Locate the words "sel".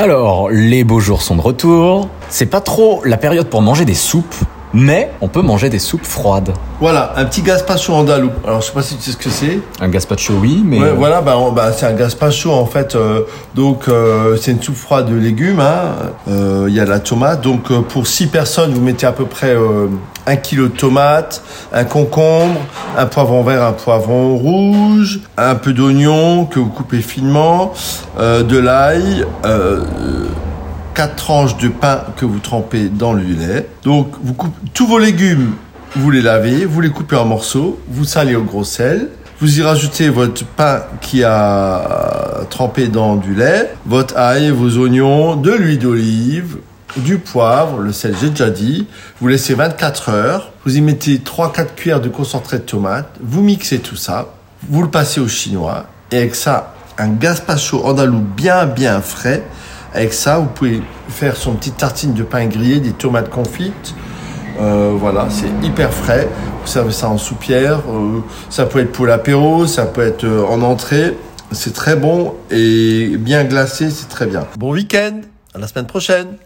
38.64-39.10, 47.92-48.16